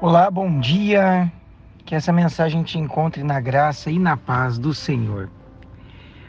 Olá, 0.00 0.30
bom 0.30 0.60
dia. 0.60 1.32
Que 1.84 1.92
essa 1.92 2.12
mensagem 2.12 2.62
te 2.62 2.78
encontre 2.78 3.24
na 3.24 3.40
graça 3.40 3.90
e 3.90 3.98
na 3.98 4.16
paz 4.16 4.56
do 4.56 4.72
Senhor. 4.72 5.28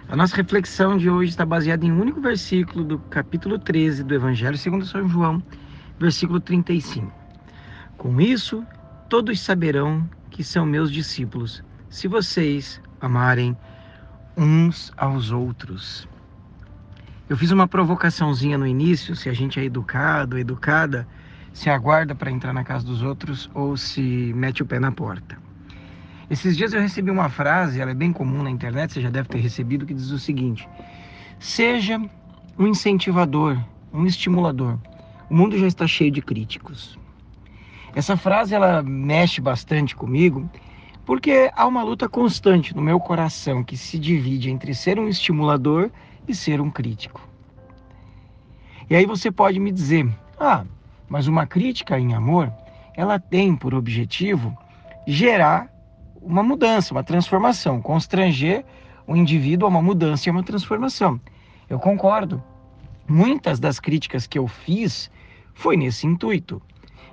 A 0.07 0.15
nossa 0.15 0.35
reflexão 0.35 0.97
de 0.97 1.07
hoje 1.07 1.29
está 1.29 1.45
baseada 1.45 1.85
em 1.85 1.91
um 1.91 2.01
único 2.01 2.19
versículo 2.19 2.83
do 2.83 2.97
capítulo 2.97 3.59
13 3.59 4.03
do 4.03 4.15
Evangelho 4.15 4.57
segundo 4.57 4.87
São 4.87 5.07
João, 5.07 5.43
versículo 5.99 6.39
35. 6.39 7.13
Com 7.95 8.19
isso, 8.19 8.65
todos 9.07 9.39
saberão 9.39 10.09
que 10.31 10.43
são 10.43 10.65
meus 10.65 10.91
discípulos, 10.91 11.63
se 11.91 12.07
vocês 12.07 12.81
amarem 12.99 13.55
uns 14.35 14.91
aos 14.97 15.29
outros. 15.29 16.07
Eu 17.29 17.37
fiz 17.37 17.51
uma 17.51 17.67
provocaçãozinha 17.67 18.57
no 18.57 18.65
início, 18.65 19.15
se 19.15 19.29
a 19.29 19.33
gente 19.33 19.59
é 19.59 19.63
educado, 19.63 20.39
educada, 20.39 21.07
se 21.53 21.69
aguarda 21.69 22.15
para 22.15 22.31
entrar 22.31 22.53
na 22.53 22.63
casa 22.63 22.85
dos 22.85 23.01
outros 23.01 23.49
ou 23.53 23.75
se 23.75 24.01
mete 24.35 24.63
o 24.63 24.65
pé 24.65 24.79
na 24.79 24.91
porta. 24.91 25.37
Esses 26.29 26.55
dias 26.55 26.73
eu 26.73 26.81
recebi 26.81 27.09
uma 27.09 27.27
frase, 27.27 27.81
ela 27.81 27.91
é 27.91 27.95
bem 27.95 28.13
comum 28.13 28.43
na 28.43 28.51
internet, 28.51 28.93
você 28.93 29.01
já 29.01 29.09
deve 29.09 29.27
ter 29.27 29.39
recebido, 29.39 29.85
que 29.85 29.93
diz 29.93 30.11
o 30.11 30.19
seguinte: 30.19 30.69
Seja 31.39 31.99
um 32.57 32.67
incentivador, 32.67 33.57
um 33.91 34.05
estimulador. 34.05 34.77
O 35.29 35.35
mundo 35.35 35.57
já 35.57 35.65
está 35.65 35.87
cheio 35.87 36.11
de 36.11 36.21
críticos. 36.21 36.99
Essa 37.95 38.15
frase 38.15 38.53
ela 38.53 38.83
mexe 38.83 39.41
bastante 39.41 39.95
comigo, 39.95 40.47
porque 41.05 41.51
há 41.55 41.65
uma 41.65 41.81
luta 41.81 42.07
constante 42.07 42.75
no 42.75 42.81
meu 42.81 42.99
coração 42.99 43.63
que 43.63 43.75
se 43.75 43.97
divide 43.97 44.51
entre 44.51 44.75
ser 44.75 44.99
um 44.99 45.07
estimulador 45.07 45.89
e 46.27 46.35
ser 46.35 46.61
um 46.61 46.69
crítico. 46.69 47.27
E 48.87 48.95
aí 48.95 49.05
você 49.05 49.31
pode 49.31 49.59
me 49.59 49.71
dizer: 49.71 50.07
"Ah, 50.39 50.63
mas 51.09 51.27
uma 51.27 51.45
crítica 51.45 51.99
em 51.99 52.13
amor, 52.13 52.53
ela 52.95 53.19
tem 53.19 53.55
por 53.55 53.73
objetivo 53.73 54.55
gerar 55.07 55.69
uma 56.21 56.43
mudança, 56.43 56.93
uma 56.93 57.03
transformação, 57.03 57.81
constranger 57.81 58.63
o 59.07 59.15
indivíduo 59.15 59.65
a 59.65 59.69
uma 59.69 59.81
mudança 59.81 60.27
e 60.27 60.29
a 60.29 60.33
uma 60.33 60.43
transformação. 60.43 61.19
Eu 61.67 61.79
concordo. 61.79 62.41
Muitas 63.07 63.59
das 63.59 63.79
críticas 63.79 64.27
que 64.27 64.37
eu 64.37 64.47
fiz 64.47 65.09
foi 65.55 65.75
nesse 65.75 66.05
intuito, 66.05 66.61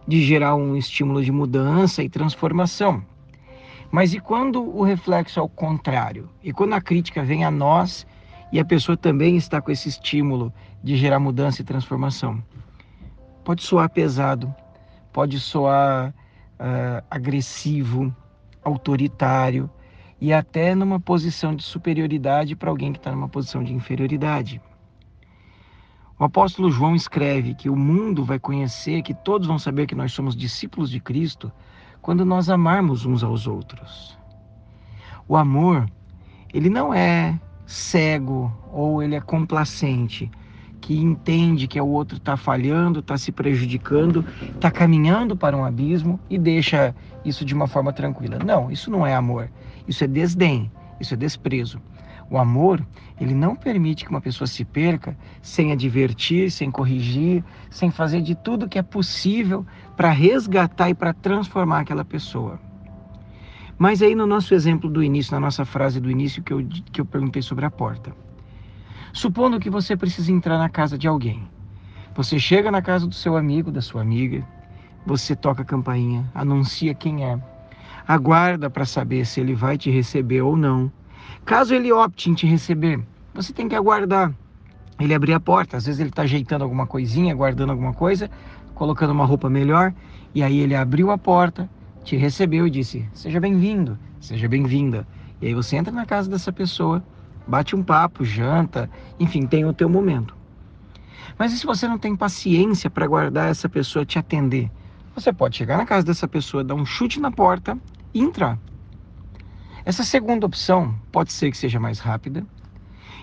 de 0.07 0.23
gerar 0.23 0.55
um 0.55 0.77
estímulo 0.77 1.25
de 1.25 1.33
mudança 1.33 2.03
e 2.03 2.09
transformação. 2.09 3.03
Mas 3.91 4.13
e 4.13 4.21
quando 4.21 4.63
o 4.63 4.83
reflexo 4.83 5.41
é 5.41 5.43
o 5.43 5.49
contrário? 5.49 6.29
E 6.43 6.53
quando 6.53 6.75
a 6.75 6.81
crítica 6.81 7.23
vem 7.23 7.45
a 7.45 7.51
nós 7.51 8.07
e 8.53 8.61
a 8.61 8.65
pessoa 8.65 8.97
também 8.97 9.37
está 9.37 9.61
com 9.61 9.71
esse 9.71 9.89
estímulo 9.89 10.53
de 10.83 10.97
gerar 10.97 11.19
mudança 11.19 11.63
e 11.63 11.65
transformação? 11.65 12.43
Pode 13.47 13.63
soar 13.63 13.89
pesado, 13.89 14.53
pode 15.13 15.39
soar 15.39 16.13
uh, 16.59 17.07
agressivo, 17.09 18.13
autoritário 18.61 19.71
e 20.21 20.33
até 20.33 20.75
numa 20.75 20.99
posição 20.99 21.55
de 21.55 21.63
superioridade 21.63 22.57
para 22.57 22.71
alguém 22.71 22.93
que 22.93 22.99
está 22.99 23.13
numa 23.13 23.29
posição 23.29 23.63
de 23.63 23.73
inferioridade. 23.73 24.61
O 26.19 26.25
apóstolo 26.25 26.73
João 26.73 26.97
escreve 26.97 27.55
que 27.55 27.71
o 27.71 27.77
mundo 27.77 28.25
vai 28.25 28.41
conhecer, 28.41 29.01
que 29.03 29.15
todos 29.15 29.47
vão 29.47 29.61
saber 29.61 29.87
que 29.87 29.95
nós 29.95 30.11
somos 30.11 30.35
discípulos 30.35 30.91
de 30.91 30.99
Cristo 30.99 31.53
quando 32.03 32.25
nós 32.25 32.51
amarmos 32.51 33.07
uns 33.07 33.23
aos 33.23 33.47
outros. 33.47 34.19
O 35.29 35.37
amor, 35.37 35.89
ele 36.53 36.69
não 36.69 36.93
é 36.93 37.41
cego 37.65 38.53
ou 38.73 39.01
ele 39.05 39.15
é 39.15 39.21
complacente 39.21 40.29
que 40.87 40.97
entende 40.97 41.67
que 41.67 41.81
o 41.81 41.89
outro 41.89 42.17
está 42.17 42.37
falhando, 42.37 43.01
está 43.01 43.19
se 43.19 43.33
prejudicando, 43.33 44.25
está 44.55 44.71
caminhando 44.71 45.37
para 45.37 45.57
um 45.57 45.65
abismo 45.65 46.21
e 46.31 46.39
deixa 46.39 46.95
isso 47.25 47.45
de 47.45 47.53
uma 47.53 47.67
forma 47.67 47.93
tranquila. 47.93 48.39
Não, 48.39 48.71
isso 48.71 48.89
não 48.89 49.05
é 49.05 49.13
amor. 49.13 49.51
Isso 49.89 50.05
é 50.05 50.07
desdém, 50.07 50.71
isso 51.01 51.15
é 51.15 51.17
desprezo. 51.17 51.83
O 52.31 52.39
amor, 52.39 52.87
ele 53.21 53.35
não 53.35 53.57
permite 53.57 54.05
que 54.05 54.11
uma 54.11 54.21
pessoa 54.21 54.47
se 54.47 54.65
perca 54.65 55.19
sem 55.43 55.73
advertir, 55.73 56.53
sem 56.53 56.71
corrigir, 56.71 57.43
sem 57.69 57.91
fazer 57.91 58.23
de 58.23 58.37
tudo 58.37 58.69
que 58.69 58.79
é 58.79 58.83
possível 58.83 59.67
para 59.97 60.11
resgatar 60.11 60.89
e 60.89 60.95
para 60.95 61.13
transformar 61.13 61.81
aquela 61.81 62.05
pessoa. 62.05 62.61
Mas 63.77 64.03
aí 64.03 64.15
no 64.15 64.25
nosso 64.25 64.55
exemplo 64.55 64.89
do 64.89 65.03
início, 65.03 65.35
na 65.35 65.41
nossa 65.41 65.65
frase 65.65 65.99
do 65.99 66.09
início 66.09 66.45
que 66.45 66.53
eu, 66.53 66.65
que 66.93 67.01
eu 67.01 67.05
perguntei 67.05 67.43
sobre 67.43 67.65
a 67.65 67.71
porta. 67.73 68.15
Supondo 69.13 69.61
que 69.61 69.71
você 69.71 69.97
precisa 69.97 70.33
entrar 70.33 70.59
na 70.59 70.69
casa 70.69 70.99
de 70.99 71.09
alguém. 71.09 71.49
Você 72.15 72.39
chega 72.39 72.71
na 72.71 72.81
casa 72.81 73.07
do 73.07 73.15
seu 73.15 73.37
amigo, 73.37 73.71
da 73.71 73.83
sua 73.83 74.01
amiga, 74.01 74.45
você 75.05 75.37
toca 75.37 75.63
a 75.63 75.65
campainha, 75.65 76.31
anuncia 76.35 76.95
quem 76.95 77.25
é, 77.25 77.39
aguarda 78.09 78.71
para 78.71 78.85
saber 78.85 79.27
se 79.27 79.41
ele 79.41 79.55
vai 79.55 79.77
te 79.77 79.91
receber 79.91 80.43
ou 80.43 80.57
não. 80.57 80.91
Caso 81.45 81.75
ele 81.75 81.93
opte 81.93 82.31
em 82.31 82.35
te 82.35 82.47
receber, 82.47 83.01
você 83.35 83.53
tem 83.53 83.69
que 83.69 83.75
aguardar 83.75 84.33
ele 84.99 85.15
abrir 85.15 85.35
a 85.35 85.41
porta. 85.41 85.77
Às 85.77 85.87
vezes 85.87 86.01
ele 86.01 86.11
está 86.11 86.23
ajeitando 86.23 86.65
alguma 86.65 86.87
coisinha, 86.87 87.35
guardando 87.35 87.71
alguma 87.71 87.93
coisa, 87.93 88.31
colocando 88.75 89.11
uma 89.11 89.25
roupa 89.25 89.49
melhor, 89.49 89.93
e 90.35 90.43
aí 90.43 90.59
ele 90.59 90.75
abriu 90.75 91.11
a 91.11 91.19
porta, 91.19 91.69
te 92.05 92.17
recebeu 92.17 92.67
e 92.67 92.71
disse: 92.71 93.07
Seja 93.13 93.41
bem-vindo, 93.41 93.99
seja 94.21 94.49
bem-vinda. 94.49 95.07
E 95.41 95.47
aí 95.47 95.55
você 95.55 95.77
entra 95.77 95.93
na 95.93 96.07
casa 96.07 96.31
dessa 96.31 96.53
pessoa 96.53 97.03
bate 97.47 97.77
um 97.77 97.83
papo, 97.83 98.25
janta, 98.25 98.91
enfim, 99.19 99.47
tem 99.47 99.65
o 99.65 99.73
teu 99.73 99.89
momento. 99.89 100.37
Mas 101.39 101.53
e 101.53 101.59
se 101.59 101.67
você 101.67 101.87
não 101.87 101.99
tem 101.99 102.17
paciência 102.17 102.91
para 102.91 103.05
aguardar 103.05 103.49
essa 103.49 103.69
pessoa 103.69 104.05
te 104.05 104.19
atender? 104.19 104.71
Você 105.15 105.33
pode 105.33 105.57
chegar 105.57 105.77
na 105.77 105.87
casa 105.87 106.07
dessa 106.07 106.27
pessoa, 106.27 106.65
dar 106.65 106.75
um 106.75 106.85
chute 106.85 107.21
na 107.21 107.31
porta 107.31 107.79
e 108.13 108.21
entrar. 108.21 108.59
Essa 109.85 110.03
segunda 110.03 110.47
opção 110.47 110.95
pode 111.13 111.33
ser 111.33 111.51
que 111.51 111.57
seja 111.57 111.79
mais 111.79 112.01
rápida. 112.01 112.45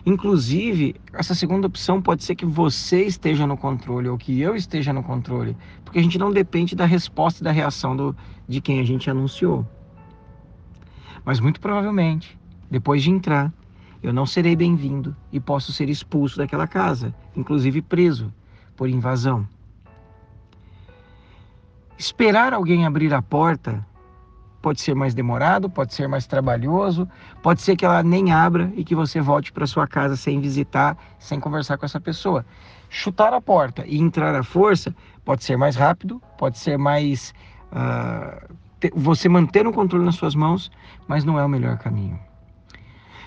Inclusive, 0.05 0.95
essa 1.13 1.33
segunda 1.33 1.67
opção 1.67 2.01
pode 2.01 2.23
ser 2.23 2.35
que 2.35 2.45
você 2.45 3.03
esteja 3.03 3.47
no 3.47 3.57
controle 3.57 4.09
ou 4.09 4.17
que 4.17 4.39
eu 4.41 4.55
esteja 4.55 4.91
no 4.91 5.01
controle, 5.01 5.55
porque 5.83 5.99
a 5.99 6.01
gente 6.01 6.17
não 6.17 6.31
depende 6.31 6.75
da 6.75 6.85
resposta 6.85 7.41
e 7.41 7.43
da 7.43 7.51
reação 7.51 7.95
do, 7.95 8.15
de 8.47 8.59
quem 8.59 8.79
a 8.79 8.83
gente 8.83 9.09
anunciou. 9.09 9.65
Mas 11.23 11.39
muito 11.39 11.59
provavelmente, 11.61 12.37
depois 12.69 13.01
de 13.01 13.11
entrar, 13.11 13.53
eu 14.03 14.11
não 14.11 14.25
serei 14.25 14.53
bem-vindo 14.53 15.15
e 15.31 15.39
posso 15.39 15.71
ser 15.71 15.89
expulso 15.89 16.37
daquela 16.37 16.67
casa, 16.67 17.15
inclusive 17.35 17.81
preso 17.81 18.31
por 18.75 18.89
invasão. 18.89 19.47
Esperar 21.97 22.53
alguém 22.53 22.85
abrir 22.85 23.13
a 23.13 23.21
porta 23.21 23.85
pode 24.61 24.81
ser 24.81 24.93
mais 24.93 25.13
demorado, 25.13 25.69
pode 25.69 25.93
ser 25.93 26.07
mais 26.07 26.27
trabalhoso, 26.27 27.07
pode 27.41 27.61
ser 27.61 27.77
que 27.77 27.85
ela 27.85 28.03
nem 28.03 28.33
abra 28.33 28.71
e 28.75 28.83
que 28.83 28.93
você 28.93 29.21
volte 29.21 29.53
para 29.53 29.65
sua 29.65 29.87
casa 29.87 30.17
sem 30.17 30.41
visitar, 30.41 30.97
sem 31.17 31.39
conversar 31.39 31.77
com 31.77 31.85
essa 31.85 31.99
pessoa. 31.99 32.45
Chutar 32.89 33.33
a 33.33 33.39
porta 33.39 33.85
e 33.85 33.97
entrar 33.97 34.35
à 34.35 34.43
força 34.43 34.93
pode 35.23 35.45
ser 35.45 35.57
mais 35.57 35.77
rápido, 35.77 36.21
pode 36.37 36.57
ser 36.59 36.77
mais. 36.77 37.33
Uh, 37.71 38.53
você 38.95 39.29
manter 39.29 39.65
o 39.65 39.71
controle 39.71 40.03
nas 40.03 40.15
suas 40.15 40.35
mãos, 40.35 40.69
mas 41.07 41.23
não 41.23 41.39
é 41.39 41.45
o 41.45 41.49
melhor 41.49 41.77
caminho. 41.77 42.19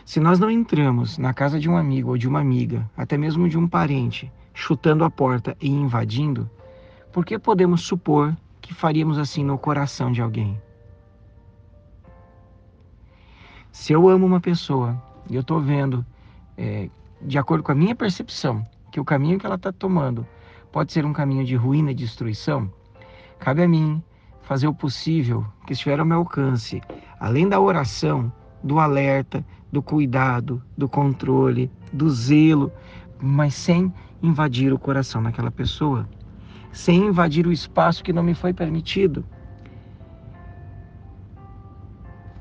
Se 0.06 0.20
nós 0.20 0.38
não 0.38 0.48
entramos 0.48 1.18
na 1.18 1.34
casa 1.34 1.58
de 1.58 1.68
um 1.68 1.76
amigo 1.76 2.10
ou 2.10 2.16
de 2.16 2.28
uma 2.28 2.38
amiga, 2.38 2.88
até 2.96 3.18
mesmo 3.18 3.48
de 3.48 3.58
um 3.58 3.66
parente, 3.66 4.32
chutando 4.54 5.02
a 5.02 5.10
porta 5.10 5.56
e 5.60 5.68
invadindo, 5.68 6.48
por 7.12 7.26
que 7.26 7.36
podemos 7.36 7.82
supor 7.82 8.34
que 8.60 8.72
faríamos 8.72 9.18
assim 9.18 9.42
no 9.42 9.58
coração 9.58 10.12
de 10.12 10.22
alguém? 10.22 10.62
Se 13.72 13.92
eu 13.92 14.08
amo 14.08 14.24
uma 14.24 14.40
pessoa 14.40 14.96
e 15.28 15.34
eu 15.34 15.40
estou 15.40 15.60
vendo, 15.60 16.06
é, 16.56 16.88
de 17.20 17.36
acordo 17.36 17.64
com 17.64 17.72
a 17.72 17.74
minha 17.74 17.96
percepção, 17.96 18.64
que 18.92 19.00
o 19.00 19.04
caminho 19.04 19.40
que 19.40 19.44
ela 19.44 19.56
está 19.56 19.72
tomando 19.72 20.24
pode 20.70 20.92
ser 20.92 21.04
um 21.04 21.12
caminho 21.12 21.44
de 21.44 21.56
ruína 21.56 21.90
e 21.90 21.94
destruição, 21.94 22.72
cabe 23.40 23.64
a 23.64 23.68
mim 23.68 24.00
fazer 24.42 24.68
o 24.68 24.74
possível 24.74 25.44
que 25.66 25.72
estiver 25.72 25.98
ao 25.98 26.06
meu 26.06 26.18
alcance, 26.18 26.80
além 27.18 27.48
da 27.48 27.60
oração, 27.60 28.32
do 28.62 28.78
alerta, 28.78 29.44
do 29.72 29.82
cuidado, 29.82 30.62
do 30.76 30.88
controle, 30.88 31.70
do 31.92 32.08
zelo, 32.10 32.72
mas 33.20 33.54
sem 33.54 33.92
invadir 34.22 34.72
o 34.72 34.78
coração 34.78 35.22
daquela 35.22 35.50
pessoa, 35.50 36.08
sem 36.72 37.06
invadir 37.06 37.46
o 37.46 37.52
espaço 37.52 38.02
que 38.02 38.12
não 38.12 38.22
me 38.22 38.34
foi 38.34 38.52
permitido. 38.52 39.24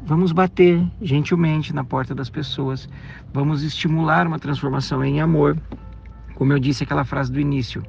Vamos 0.04 0.32
bater 0.32 0.86
gentilmente 1.02 1.74
na 1.74 1.84
porta 1.84 2.14
das 2.14 2.30
pessoas, 2.30 2.88
vamos 3.34 3.64
estimular 3.64 4.28
uma 4.28 4.38
transformação 4.38 5.04
em 5.04 5.20
amor, 5.20 5.58
como 6.36 6.54
eu 6.54 6.60
disse 6.60 6.84
aquela 6.84 7.04
frase 7.04 7.32
do 7.32 7.40
início. 7.40 7.84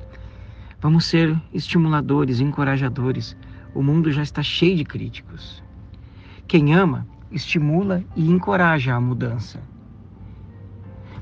Vamos 0.80 1.04
ser 1.04 1.38
estimuladores, 1.52 2.40
encorajadores. 2.40 3.36
O 3.74 3.82
mundo 3.82 4.10
já 4.10 4.22
está 4.22 4.42
cheio 4.42 4.76
de 4.76 4.84
críticos. 4.84 5.62
Quem 6.46 6.74
ama 6.74 7.06
estimula 7.30 8.04
e 8.14 8.30
encoraja 8.30 8.94
a 8.94 9.00
mudança. 9.00 9.60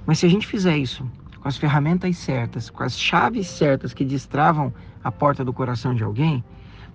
Mas 0.07 0.19
se 0.19 0.27
a 0.27 0.29
gente 0.29 0.47
fizer 0.47 0.77
isso 0.77 1.09
com 1.41 1.49
as 1.49 1.57
ferramentas 1.57 2.17
certas, 2.17 2.71
com 2.71 2.83
as 2.83 2.99
chaves 2.99 3.47
certas 3.47 3.93
que 3.93 4.05
destravam 4.05 4.73
a 5.03 5.13
porta 5.13 5.45
do 5.45 5.53
coração 5.53 5.95
de 5.95 6.03
alguém, 6.03 6.43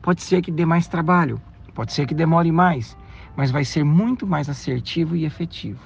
pode 0.01 0.21
ser 0.23 0.41
que 0.41 0.51
dê 0.51 0.65
mais 0.65 0.88
trabalho, 0.88 1.39
Pode 1.79 1.94
ser 1.94 2.06
que 2.06 2.13
demore 2.13 2.51
mais, 2.51 2.97
mas 3.38 3.51
vai 3.51 3.63
ser 3.63 3.85
muito 3.85 4.27
mais 4.27 4.50
assertivo 4.50 5.15
e 5.15 5.23
efetivo. 5.23 5.79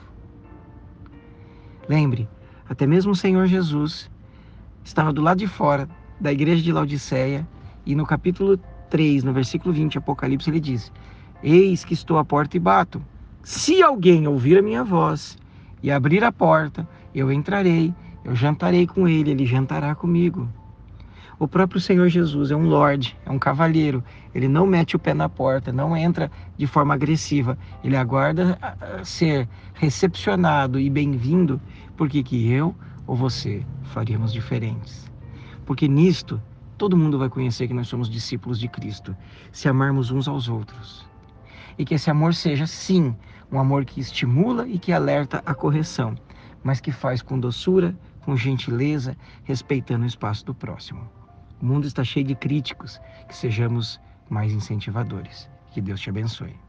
Lembre, 1.88 2.28
até 2.68 2.88
mesmo 2.88 3.12
o 3.12 3.16
Senhor 3.16 3.46
Jesus 3.46 4.10
estava 4.84 5.14
do 5.14 5.22
lado 5.22 5.38
de 5.38 5.46
fora 5.46 5.88
da 6.20 6.32
igreja 6.32 6.64
de 6.64 6.72
Laodiceia 6.72 7.48
e 7.86 7.94
no 7.94 8.08
capítulo 8.08 8.58
3, 8.90 9.24
no 9.24 9.34
versículo 9.34 9.72
20, 9.72 10.00
Apocalipse, 10.00 10.50
ele 10.50 10.60
diz: 10.60 10.92
Eis 11.44 11.86
que 11.86 11.94
estou 11.94 12.18
à 12.18 12.26
porta 12.26 12.58
e 12.58 12.60
bato. 12.60 13.00
Se 13.44 13.84
alguém 13.84 14.26
ouvir 14.26 14.58
a 14.58 14.62
minha 14.62 14.86
voz 14.86 15.38
e 15.82 15.92
abrir 15.92 16.24
a 16.24 16.32
porta, 16.32 16.88
eu 17.14 17.30
entrarei, 17.30 17.94
eu 18.24 18.34
jantarei 18.34 18.88
com 18.88 19.06
ele, 19.06 19.32
ele 19.32 19.46
jantará 19.46 19.94
comigo. 19.94 20.48
O 21.38 21.46
próprio 21.46 21.82
Senhor 21.82 22.08
Jesus 22.08 22.52
é 22.52 22.56
um 22.56 22.70
lorde, 22.70 23.18
é 23.26 23.30
um 23.30 23.38
cavalheiro. 23.38 24.02
Ele 24.34 24.48
não 24.48 24.66
mete 24.66 24.96
o 24.96 25.00
pé 25.00 25.14
na 25.14 25.28
porta, 25.28 25.74
não 25.74 25.96
entra 25.96 26.32
de 26.58 26.66
forma 26.66 26.94
agressiva. 26.94 27.58
Ele 27.84 27.98
aguarda 27.98 28.58
ser 29.04 29.50
recepcionado 29.74 30.80
e 30.80 30.90
bem-vindo, 30.90 31.60
porque 31.98 32.24
que 32.24 32.50
eu 32.50 32.74
ou 33.06 33.14
você 33.14 33.66
faríamos 33.84 34.32
diferentes. 34.32 35.12
Porque 35.66 35.86
nisto 35.86 36.42
todo 36.78 36.96
mundo 36.96 37.20
vai 37.20 37.28
conhecer 37.28 37.68
que 37.68 37.74
nós 37.74 37.90
somos 37.90 38.10
discípulos 38.10 38.58
de 38.58 38.70
Cristo, 38.70 39.14
se 39.52 39.68
amarmos 39.68 40.12
uns 40.12 40.30
aos 40.30 40.48
outros. 40.48 41.13
E 41.78 41.86
que 41.86 41.96
esse 41.96 42.10
amor 42.10 42.34
seja, 42.34 42.68
sim, 42.68 43.16
um 43.52 43.60
amor 43.60 43.86
que 43.86 44.00
estimula 44.00 44.68
e 44.68 44.80
que 44.80 44.92
alerta 44.92 45.42
a 45.46 45.54
correção, 45.54 46.16
mas 46.64 46.80
que 46.80 46.92
faz 46.92 47.22
com 47.22 47.40
doçura, 47.40 47.96
com 48.22 48.36
gentileza, 48.36 49.18
respeitando 49.44 50.04
o 50.04 50.08
espaço 50.08 50.46
do 50.46 50.56
próximo. 50.56 51.10
O 51.62 51.66
mundo 51.66 51.88
está 51.88 52.04
cheio 52.04 52.26
de 52.26 52.36
críticos, 52.36 53.00
que 53.28 53.36
sejamos 53.36 54.00
mais 54.30 54.52
incentivadores. 54.52 55.50
Que 55.72 55.82
Deus 55.82 56.00
te 56.00 56.10
abençoe. 56.10 56.63